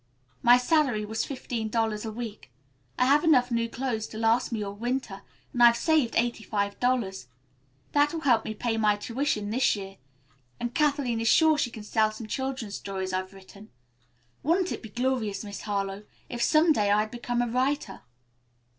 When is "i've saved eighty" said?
5.61-6.43